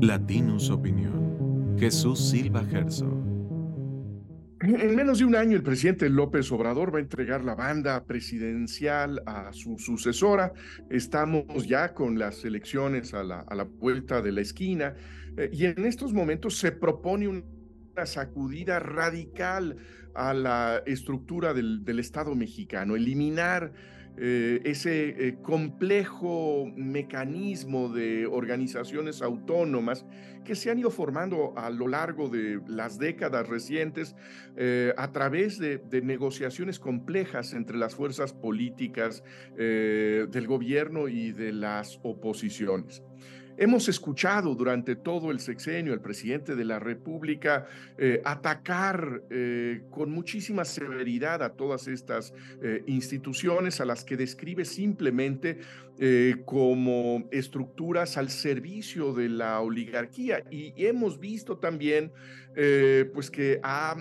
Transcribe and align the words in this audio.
Latinus 0.00 0.70
Opinión. 0.70 1.76
Jesús 1.76 2.30
Silva 2.30 2.64
Gerso. 2.64 3.06
En 4.60 4.94
menos 4.94 5.18
de 5.18 5.24
un 5.24 5.34
año, 5.34 5.56
el 5.56 5.62
presidente 5.64 6.08
López 6.08 6.52
Obrador 6.52 6.94
va 6.94 6.98
a 6.98 7.02
entregar 7.02 7.44
la 7.44 7.56
banda 7.56 8.04
presidencial 8.04 9.22
a 9.26 9.52
su 9.52 9.76
sucesora. 9.78 10.52
Estamos 10.88 11.66
ya 11.66 11.94
con 11.94 12.16
las 12.16 12.44
elecciones 12.44 13.12
a 13.12 13.24
la, 13.24 13.40
a 13.40 13.54
la 13.56 13.64
vuelta 13.64 14.22
de 14.22 14.30
la 14.30 14.40
esquina 14.40 14.94
eh, 15.36 15.50
y 15.52 15.64
en 15.64 15.84
estos 15.84 16.12
momentos 16.12 16.58
se 16.58 16.70
propone 16.70 17.26
una 17.26 18.06
sacudida 18.06 18.78
radical 18.78 19.76
a 20.14 20.32
la 20.32 20.80
estructura 20.86 21.54
del, 21.54 21.84
del 21.84 21.98
Estado 21.98 22.36
mexicano, 22.36 22.94
eliminar 22.94 23.72
eh, 24.20 24.60
ese 24.64 25.28
eh, 25.28 25.36
complejo 25.42 26.72
mecanismo 26.74 27.88
de 27.88 28.26
organizaciones 28.26 29.22
autónomas 29.22 30.04
que 30.44 30.56
se 30.56 30.72
han 30.72 30.78
ido 30.80 30.90
formando 30.90 31.52
a 31.56 31.70
lo 31.70 31.86
largo 31.86 32.28
de 32.28 32.60
las 32.66 32.98
décadas 32.98 33.48
recientes 33.48 34.16
eh, 34.56 34.92
a 34.96 35.12
través 35.12 35.58
de, 35.58 35.78
de, 35.78 36.02
negociaciones 36.02 36.80
complejas 36.80 37.52
entre 37.52 37.76
las 37.76 37.94
fuerzas 37.94 38.32
políticas 38.32 39.22
del 39.56 40.46
gobierno 40.46 41.08
y 41.08 41.32
de 41.32 41.52
las 41.52 42.00
oposiciones. 42.02 43.02
Hemos 43.60 43.88
escuchado 43.88 44.54
durante 44.54 44.94
todo 44.94 45.32
el 45.32 45.40
sexenio 45.40 45.92
al 45.92 46.00
presidente 46.00 46.54
de 46.54 46.64
la 46.64 46.78
República 46.78 47.66
eh, 47.98 48.22
atacar 48.24 49.22
eh, 49.30 49.82
con 49.90 50.12
muchísima 50.12 50.64
severidad 50.64 51.42
a 51.42 51.54
todas 51.54 51.88
estas 51.88 52.32
eh, 52.62 52.84
instituciones 52.86 53.80
a 53.80 53.84
las 53.84 54.04
que 54.04 54.16
describe 54.16 54.64
simplemente 54.64 55.58
como 56.44 57.28
estructuras 57.32 58.16
al 58.16 58.30
servicio 58.30 59.12
de 59.12 59.28
la 59.28 59.60
oligarquía. 59.60 60.44
Y 60.50 60.72
hemos 60.76 61.18
visto 61.18 61.58
también 61.58 62.12
pues 63.14 63.30
que 63.30 63.60
ha 63.62 63.96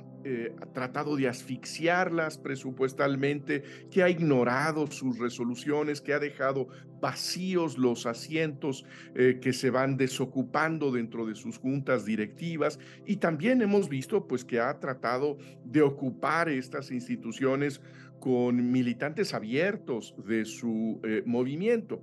tratado 0.73 1.15
de 1.15 1.27
asfixiarlas 1.27 2.37
presupuestalmente, 2.37 3.63
que 3.89 4.03
ha 4.03 4.09
ignorado 4.09 4.87
sus 4.87 5.17
resoluciones, 5.17 6.01
que 6.01 6.13
ha 6.13 6.19
dejado 6.19 6.67
vacíos 6.99 7.77
los 7.77 8.05
asientos 8.05 8.83
que 9.13 9.47
que 9.47 9.53
se 9.53 9.69
van 9.69 9.95
desocupando 9.95 10.91
dentro 10.91 11.25
de 11.25 11.33
sus 11.33 11.57
juntas 11.57 12.03
directivas 12.03 12.79
y 13.05 13.15
también 13.15 13.61
hemos 13.61 13.87
visto 13.87 14.27
pues 14.27 14.43
que 14.43 14.59
ha 14.59 14.77
tratado 14.77 15.37
de 15.63 15.81
ocupar 15.81 16.49
estas 16.49 16.91
instituciones 16.91 17.79
con 18.19 18.71
militantes 18.71 19.33
abiertos 19.33 20.15
de 20.27 20.45
su 20.45 20.99
eh, 21.03 21.23
movimiento. 21.25 22.01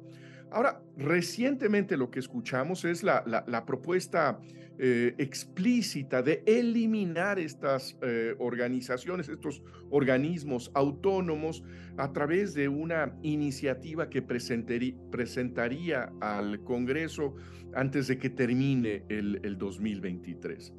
Ahora, 0.50 0.80
recientemente 0.96 1.96
lo 1.96 2.10
que 2.10 2.20
escuchamos 2.20 2.84
es 2.84 3.02
la, 3.02 3.64
propuesta 3.66 4.38
eh, 4.78 5.14
explícita 5.18 6.22
de 6.22 6.44
eliminar 6.46 7.40
estas 7.40 7.98
eh, 8.02 8.36
organizaciones, 8.38 9.28
estos 9.28 9.62
organismos 9.90 10.70
autónomos 10.74 11.64
a 11.96 12.12
través 12.12 12.54
de 12.54 12.68
una 12.68 13.16
iniciativa 13.22 14.08
que 14.08 14.22
presentaría 14.22 16.12
al 16.20 16.62
Congreso 16.62 17.34
antes 17.74 18.06
de 18.06 18.18
que 18.18 18.30
termine 18.30 19.02
el 19.08 19.58
2023. 19.58 20.72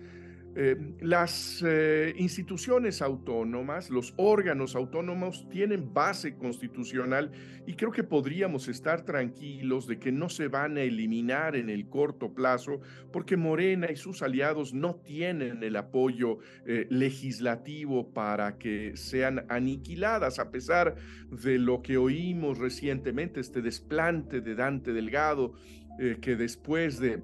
Eh, 0.58 0.78
las 1.02 1.62
eh, 1.68 2.14
instituciones 2.18 3.02
autónomas, 3.02 3.90
los 3.90 4.14
órganos 4.16 4.78
autónomos 4.78 5.50
tienen 5.50 5.94
base 5.94 6.38
constitucional 6.38 7.30
y 7.68 7.74
creo 7.74 7.92
que 7.92 8.04
podríamos 8.04 8.70
estar 8.70 9.04
tranquilos 9.04 9.86
de 9.86 10.00
que 10.00 10.14
no 10.14 10.30
se 10.30 10.48
van 10.48 10.78
a 10.78 10.82
eliminar 10.82 11.58
en 11.58 11.70
el 11.70 11.90
corto 11.90 12.34
plazo 12.34 12.80
porque 13.12 13.36
Morena 13.36 13.92
y 13.92 13.98
sus 13.98 14.22
aliados 14.22 14.74
no 14.74 14.96
tienen 14.96 15.62
el 15.62 15.76
apoyo 15.76 16.38
eh, 16.66 16.88
legislativo 16.90 18.14
para 18.14 18.58
que 18.58 18.96
sean 18.96 19.46
aniquiladas, 19.50 20.40
a 20.40 20.52
pesar 20.52 20.96
de 21.32 21.60
lo 21.60 21.82
que 21.82 21.98
oímos 21.98 22.60
recientemente, 22.60 23.42
este 23.42 23.62
desplante 23.62 24.40
de 24.40 24.56
Dante 24.56 24.94
Delgado, 24.94 25.54
que 26.22 26.36
después 26.36 27.00
de 27.00 27.24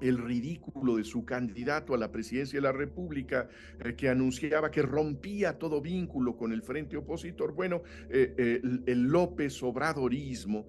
el 0.00 0.18
ridículo 0.18 0.96
de 0.96 1.04
su 1.04 1.24
candidato 1.24 1.94
a 1.94 1.98
la 1.98 2.10
presidencia 2.10 2.58
de 2.58 2.62
la 2.62 2.72
República, 2.72 3.48
eh, 3.84 3.94
que 3.94 4.08
anunciaba 4.08 4.70
que 4.70 4.82
rompía 4.82 5.58
todo 5.58 5.80
vínculo 5.80 6.36
con 6.36 6.52
el 6.52 6.62
frente 6.62 6.96
opositor. 6.96 7.54
Bueno, 7.54 7.82
eh, 8.10 8.34
eh, 8.36 8.60
el, 8.86 9.02
López 9.08 9.62
Obradorismo 9.62 10.66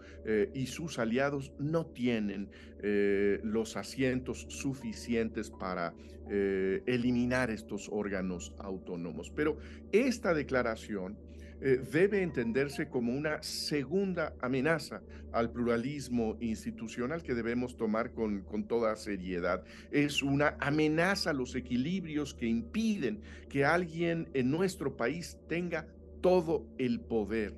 y 0.53 0.67
sus 0.67 0.99
aliados 0.99 1.51
no 1.59 1.87
tienen 1.87 2.49
los 3.43 3.75
asientos 3.75 4.45
suficientes 4.49 5.49
para 5.49 5.93
eliminar 6.29 7.49
estos 7.49 7.89
órganos 7.91 8.53
autónomos. 8.59 9.31
Pero 9.35 9.57
esta 9.91 10.33
declaración 10.33 11.17
eh, 11.61 11.81
debe 11.91 12.21
entenderse 12.21 12.87
como 12.87 13.11
una 13.11 13.43
segunda 13.43 14.33
amenaza 14.41 15.01
al 15.31 15.51
pluralismo 15.51 16.37
institucional 16.39 17.21
que 17.21 17.33
debemos 17.33 17.75
tomar 17.75 18.13
con, 18.13 18.43
toda 18.67 18.95
seriedad. 18.95 19.63
Es 19.91 20.23
una 20.23 20.55
amenaza 20.59 21.31
a 21.31 21.33
los 21.33 21.55
equilibrios 21.55 22.33
que 22.33 22.47
impiden 22.47 23.21
que 23.49 23.65
alguien 23.65 24.29
en 24.33 24.49
nuestro 24.51 24.95
país 24.95 25.37
tenga 25.47 25.87
todo 26.21 26.65
el 26.77 27.01
poder. 27.01 27.53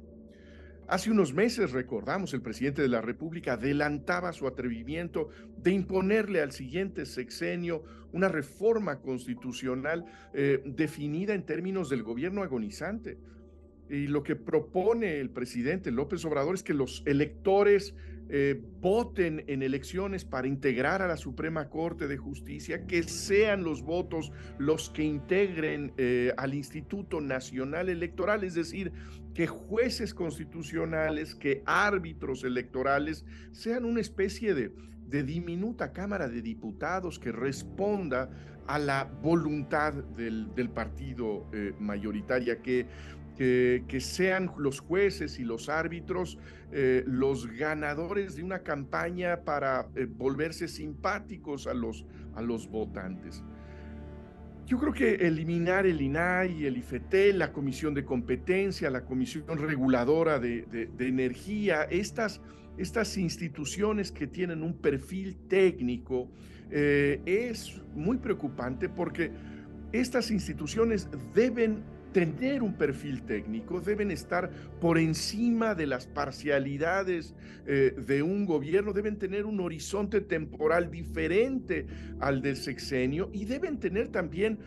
Hace 0.87 1.09
unos 1.09 1.33
meses, 1.33 1.71
recordamos, 1.71 2.33
el 2.33 2.41
presidente 2.41 2.81
de 2.81 2.89
la 2.89 3.01
República 3.01 3.53
adelantaba 3.53 4.33
su 4.33 4.45
atrevimiento 4.45 5.29
de 5.57 5.71
imponerle 5.71 6.41
al 6.41 6.51
siguiente 6.51 7.05
sexenio 7.05 7.83
una 8.11 8.27
reforma 8.27 8.99
constitucional 8.99 10.03
eh, 10.33 10.61
definida 10.65 11.33
en 11.33 11.45
términos 11.45 11.89
del 11.89 12.03
gobierno 12.03 12.43
agonizante. 12.43 13.17
Y 13.91 14.07
lo 14.07 14.23
que 14.23 14.37
propone 14.37 15.19
el 15.19 15.29
presidente 15.29 15.91
López 15.91 16.23
Obrador 16.23 16.55
es 16.55 16.63
que 16.63 16.73
los 16.73 17.03
electores 17.05 17.93
eh, 18.29 18.63
voten 18.79 19.43
en 19.47 19.61
elecciones 19.61 20.23
para 20.23 20.47
integrar 20.47 21.01
a 21.01 21.07
la 21.07 21.17
Suprema 21.17 21.69
Corte 21.69 22.07
de 22.07 22.15
Justicia, 22.15 22.87
que 22.87 23.03
sean 23.03 23.65
los 23.65 23.81
votos 23.81 24.31
los 24.57 24.89
que 24.89 25.03
integren 25.03 25.91
eh, 25.97 26.31
al 26.37 26.53
Instituto 26.53 27.19
Nacional 27.19 27.89
Electoral, 27.89 28.45
es 28.45 28.53
decir, 28.53 28.93
que 29.33 29.47
jueces 29.47 30.13
constitucionales, 30.13 31.35
que 31.35 31.61
árbitros 31.65 32.45
electorales 32.45 33.25
sean 33.51 33.83
una 33.83 33.99
especie 33.99 34.53
de, 34.53 34.71
de 35.09 35.23
diminuta 35.23 35.91
Cámara 35.91 36.29
de 36.29 36.41
Diputados 36.41 37.19
que 37.19 37.33
responda 37.33 38.29
a 38.67 38.79
la 38.79 39.03
voluntad 39.21 39.93
del, 39.93 40.55
del 40.55 40.69
partido 40.69 41.47
eh, 41.51 41.73
mayoritaria, 41.79 42.61
que 42.61 42.87
que, 43.37 43.99
sean 43.99 44.51
los 44.57 44.79
jueces 44.79 45.39
y 45.39 45.43
los 45.43 45.69
árbitros 45.69 46.37
eh, 46.71 47.03
los 47.05 47.47
ganadores 47.47 48.35
de 48.35 48.43
una 48.43 48.59
campaña 48.59 49.41
para 49.41 49.87
eh, 49.95 50.05
volverse 50.05 50.67
simpáticos 50.67 51.67
a 51.67 51.73
los, 51.73 52.05
a 52.35 52.41
los 52.41 52.69
votantes. 52.69 53.43
Yo 54.65 54.79
creo 54.79 54.93
que 54.93 55.15
eliminar 55.27 55.85
el 55.85 56.01
INAI, 56.01 56.65
el 56.65 56.77
IFETEL, 56.77 57.39
la 57.39 57.51
Comisión 57.51 57.93
de 57.93 58.05
Competencia, 58.05 58.89
la 58.89 59.03
Comisión 59.03 59.57
Reguladora 59.57 60.39
de, 60.39 60.61
de, 60.65 61.07
Energía, 61.07 61.83
estas, 61.83 62.39
estas 62.77 63.17
instituciones 63.17 64.13
que 64.13 64.27
tienen 64.27 64.63
un 64.63 64.77
perfil 64.77 65.35
técnico, 65.49 66.29
eh, 66.69 67.21
es 67.25 67.81
muy 67.93 68.15
preocupante 68.17 68.87
porque 68.87 69.31
estas 69.91 70.31
instituciones 70.31 71.09
deben 71.33 71.83
tener 72.11 72.63
un 72.63 72.73
perfil 72.73 73.23
técnico, 73.23 73.79
deben 73.79 74.11
estar 74.11 74.49
por 74.79 74.97
encima 74.97 75.75
de 75.75 75.87
las 75.87 76.07
parcialidades 76.07 77.35
eh, 77.65 77.95
de 77.97 78.21
un 78.21 78.45
gobierno, 78.45 78.93
deben 78.93 79.17
tener 79.17 79.45
un 79.45 79.59
horizonte 79.59 80.21
temporal 80.21 80.91
diferente 80.91 81.85
al 82.19 82.41
del 82.41 82.57
sexenio 82.57 83.29
y 83.33 83.45
deben 83.45 83.79
tener 83.79 84.09
también 84.09 84.59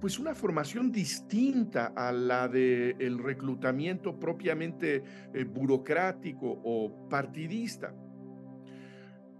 pues 0.00 0.18
una 0.18 0.34
formación 0.34 0.90
distinta 0.90 1.92
a 1.94 2.10
la 2.10 2.48
del 2.48 2.96
el 2.98 3.18
reclutamiento 3.18 4.18
propiamente 4.18 5.04
eh, 5.32 5.44
burocrático 5.44 6.60
o 6.64 7.08
partidista 7.08 7.94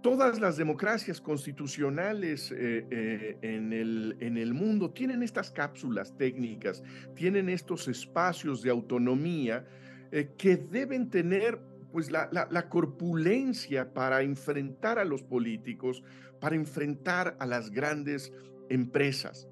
todas 0.03 0.39
las 0.39 0.57
democracias 0.57 1.19
constitucionales 1.19 2.51
eh, 2.51 2.85
eh, 2.91 3.37
en, 3.41 3.71
el, 3.71 4.17
en, 4.19 4.37
el, 4.37 4.53
mundo 4.53 4.91
tienen 4.91 5.23
estas 5.23 5.49
cápsulas 5.49 6.15
técnicas, 6.17 6.83
tienen 7.15 7.49
estos 7.49 7.87
espacios 7.87 8.61
de 8.61 8.69
autonomía 8.69 9.65
eh, 10.11 10.29
que 10.37 10.57
deben 10.57 11.09
tener 11.09 11.57
pues 11.91 12.11
la, 12.11 12.29
la, 12.31 12.69
corpulencia 12.69 13.93
para 13.93 14.23
enfrentar 14.23 14.99
a 14.99 15.05
los 15.05 15.23
políticos, 15.23 16.03
para 16.41 16.55
enfrentar 16.55 17.37
a 17.39 17.45
las 17.45 17.69
grandes 17.69 18.31
empresas. 18.69 19.47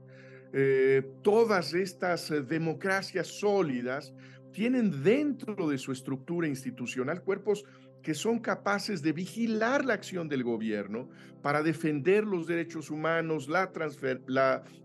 todas 1.21 1.73
estas 1.73 2.33
democracias 2.47 3.27
sólidas 3.27 4.13
tienen 4.51 5.03
dentro 5.03 5.69
de 5.69 5.77
su 5.77 5.91
estructura 5.91 6.47
institucional 6.47 7.21
cuerpos 7.21 7.65
que 8.01 8.13
son 8.13 8.39
capaces 8.39 9.01
de 9.01 9.13
vigilar 9.13 9.85
la 9.85 9.93
acción 9.93 10.27
del 10.27 10.43
gobierno 10.43 11.09
para 11.41 11.63
defender 11.63 12.25
los 12.25 12.47
derechos 12.47 12.89
humanos, 12.89 13.47
la, 13.47 13.71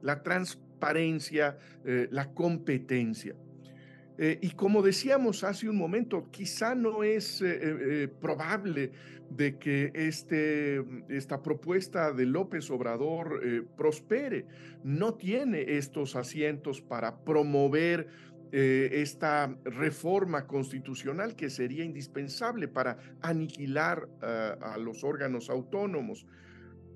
la, 0.03 0.23
transparencia, 0.23 1.59
eh, 1.85 2.09
la 2.11 2.33
competencia. 2.33 3.35
Eh, 4.19 4.39
y 4.41 4.51
como 4.51 4.83
decíamos 4.83 5.45
hace 5.45 5.69
un 5.69 5.77
momento, 5.77 6.31
quizá 6.31 6.75
no 6.75 7.05
es 7.05 7.43
eh, 7.43 8.09
probable 8.21 8.93
de 9.29 9.59
que 9.59 9.91
este, 9.95 10.83
esta 11.09 11.43
propuesta 11.43 12.13
de 12.13 12.25
López 12.25 12.71
Obrador 12.71 13.41
prospere. 13.77 14.47
No 14.85 15.15
tiene 15.15 15.77
estos 15.77 16.17
asientos 16.17 16.81
para 16.81 17.25
promover 17.25 18.07
eh, 18.52 18.90
esta 19.02 19.56
reforma 19.64 20.46
constitucional 20.46 21.34
que 21.34 21.50
sería 21.50 21.84
indispensable 21.84 22.69
para 22.69 22.98
aniquilar 23.20 24.08
eh, 24.22 24.54
a 24.60 24.78
los 24.78 25.02
órganos 25.04 25.50
autónomos. 25.50 26.26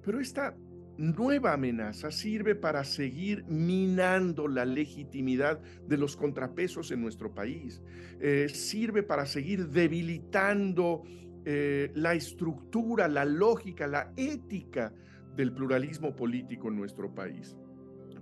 Pero 0.02 0.20
esta 0.20 0.56
nueva 0.96 1.52
amenaza 1.52 2.10
sirve 2.10 2.54
para 2.54 2.84
seguir 2.84 3.44
minando 3.44 4.48
la 4.48 4.64
legitimidad 4.64 5.60
de 5.86 5.96
los 5.96 6.16
contrapesos 6.16 6.90
en 6.90 7.00
nuestro 7.00 7.34
país, 7.34 7.82
eh, 8.20 8.48
sirve 8.48 9.02
para 9.02 9.26
seguir 9.26 9.68
debilitando 9.68 11.02
la 11.42 12.14
estructura, 12.14 13.08
la 13.08 13.24
lógica, 13.24 13.86
la 13.86 14.12
ética 14.14 14.92
del 15.34 15.52
pluralismo 15.52 16.14
político 16.14 16.68
en 16.68 16.76
nuestro 16.76 17.12
país 17.12 17.56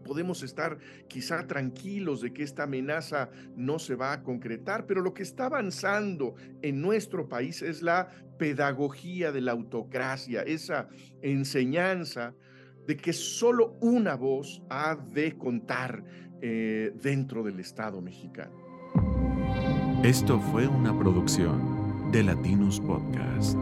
podemos 0.09 0.43
estar 0.43 0.79
quizá 1.07 1.47
tranquilos 1.47 2.23
de 2.23 2.33
que 2.33 2.43
esta 2.43 2.63
amenaza 2.63 3.29
no 3.55 3.79
se 3.79 3.95
va 3.95 4.13
a 4.15 4.23
concretar, 4.23 4.87
pero 4.87 5.03
lo 5.03 5.13
que 5.13 5.23
está 5.23 5.45
avanzando 5.47 6.35
en 6.63 6.81
nuestro 6.81 7.29
país 7.29 7.61
es 7.61 7.83
la 7.83 8.09
pedagogía 8.39 9.33
de 9.33 9.43
la 9.43 9.53
autocracia, 9.53 10.43
esa 10.43 10.89
enseñanza 11.21 12.35
de 12.87 12.97
que 12.97 13.13
solo 13.13 13.77
una 13.81 14.15
voz 14.15 14.63
ha 14.71 14.97
de 14.97 15.37
contar 15.37 16.03
eh, 16.41 16.93
dentro 17.03 17.43
del 17.43 17.61
Estado 17.61 18.01
mexicano. 18.01 18.57
Esto 20.03 20.41
fue 20.41 20.67
una 20.67 20.99
producción 20.99 22.11
de 22.13 22.23
Latinos 22.23 22.81
Podcast. 22.81 23.59